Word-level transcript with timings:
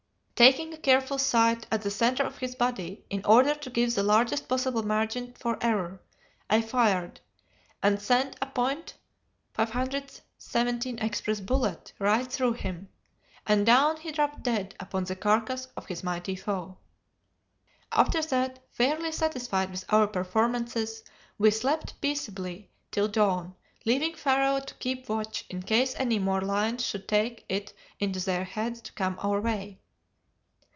Taking 0.43 0.73
a 0.73 0.77
careful 0.77 1.19
sight 1.19 1.67
at 1.71 1.83
the 1.83 1.91
centre 1.91 2.23
of 2.23 2.39
his 2.39 2.55
body, 2.55 3.05
in 3.11 3.23
order 3.25 3.53
to 3.53 3.69
give 3.69 3.93
the 3.93 4.01
largest 4.01 4.47
possible 4.49 4.81
margin 4.81 5.33
for 5.33 5.55
error, 5.63 6.01
I 6.49 6.63
fired, 6.63 7.19
and 7.83 8.01
sent 8.01 8.37
a.570 8.41 11.03
express 11.03 11.39
bullet 11.41 11.93
right 11.99 12.25
through 12.25 12.53
him, 12.53 12.89
and 13.45 13.67
down 13.67 13.97
he 13.97 14.11
dropped 14.11 14.41
dead 14.41 14.73
upon 14.79 15.03
the 15.03 15.15
carcass 15.15 15.67
of 15.77 15.85
his 15.85 16.01
mighty 16.03 16.35
foe. 16.35 16.79
"After 17.91 18.23
that, 18.23 18.63
fairly 18.71 19.11
satisfied 19.11 19.69
with 19.69 19.85
our 19.93 20.07
performances, 20.07 21.03
we 21.37 21.51
slept 21.51 22.01
peaceably 22.01 22.71
till 22.89 23.07
dawn, 23.07 23.53
leaving 23.85 24.15
Pharaoh 24.15 24.59
to 24.61 24.73
keep 24.73 25.07
watch 25.07 25.45
in 25.51 25.61
case 25.61 25.93
any 25.99 26.17
more 26.17 26.41
lions 26.41 26.83
should 26.83 27.07
take 27.07 27.45
it 27.47 27.73
into 27.99 28.19
their 28.19 28.43
heads 28.45 28.81
to 28.81 28.91
come 28.93 29.19
our 29.21 29.39
way. 29.39 29.77